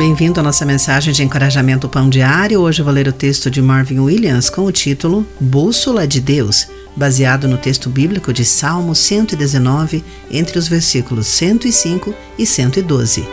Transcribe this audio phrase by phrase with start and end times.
[0.00, 2.62] Bem-vindo à nossa mensagem de encorajamento Pão Diário.
[2.62, 6.68] Hoje eu vou ler o texto de Marvin Williams com o título Bússola de Deus,
[6.96, 13.28] baseado no texto bíblico de Salmo 119, entre os versículos 105 e 112.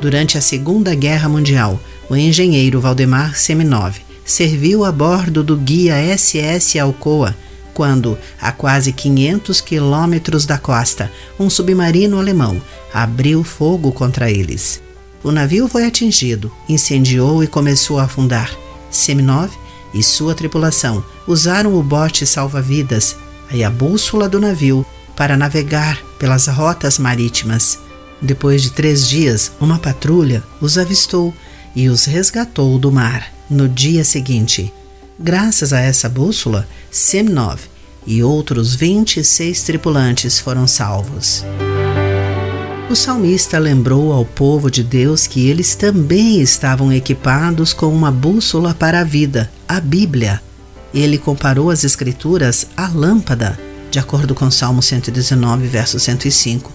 [0.00, 6.78] Durante a Segunda Guerra Mundial, o engenheiro Valdemar Seminov serviu a bordo do guia SS
[6.78, 7.36] Alcoa
[7.74, 12.60] quando, a quase 500 quilômetros da costa, um submarino alemão
[12.94, 14.80] abriu fogo contra eles.
[15.22, 18.50] O navio foi atingido, incendiou e começou a afundar.
[18.90, 19.52] Seminov
[19.92, 23.16] e sua tripulação usaram o bote salva-vidas
[23.52, 24.84] e a bússola do navio
[25.16, 27.78] para navegar pelas rotas marítimas.
[28.22, 31.34] Depois de três dias, uma patrulha os avistou
[31.74, 33.32] e os resgatou do mar.
[33.48, 34.72] No dia seguinte,
[35.18, 37.60] graças a essa bússola, Seminov
[38.06, 41.44] e outros 26 tripulantes foram salvos.
[42.90, 48.74] O salmista lembrou ao povo de Deus que eles também estavam equipados com uma bússola
[48.74, 50.42] para a vida, a Bíblia.
[50.92, 53.56] Ele comparou as Escrituras à lâmpada,
[53.92, 56.72] de acordo com Salmo 119, verso 105,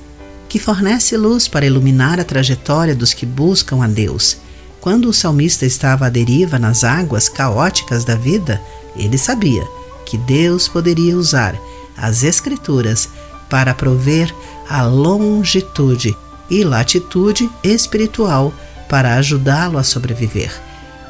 [0.48, 4.38] que fornece luz para iluminar a trajetória dos que buscam a Deus.
[4.80, 8.62] Quando o salmista estava à deriva nas águas caóticas da vida,
[8.96, 9.68] ele sabia
[10.06, 11.60] que Deus poderia usar
[11.98, 13.10] as Escrituras
[13.50, 14.34] para prover
[14.70, 16.16] a longitude
[16.50, 18.54] e latitude espiritual
[18.90, 20.52] para ajudá-lo a sobreviver.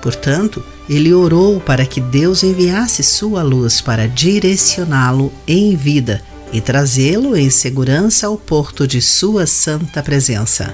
[0.02, 6.22] Portanto, ele orou para que Deus enviasse sua luz para direcioná-lo em vida
[6.54, 10.74] e trazê-lo em segurança ao porto de sua santa presença.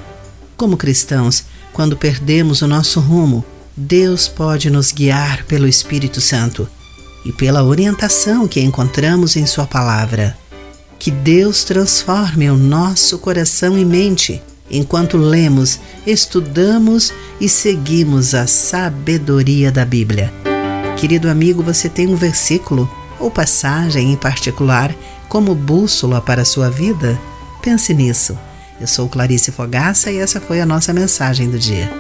[0.58, 3.44] Como cristãos, quando perdemos o nosso rumo,
[3.76, 6.68] Deus pode nos guiar pelo Espírito Santo
[7.26, 10.38] e pela orientação que encontramos em Sua palavra.
[11.02, 19.72] Que Deus transforme o nosso coração e mente enquanto lemos, estudamos e seguimos a sabedoria
[19.72, 20.32] da Bíblia.
[21.00, 22.88] Querido amigo, você tem um versículo
[23.20, 24.94] ou passagem em particular
[25.28, 27.20] como bússola para a sua vida?
[27.64, 28.38] Pense nisso.
[28.80, 31.92] Eu sou Clarice Fogaça e essa foi a nossa mensagem do dia.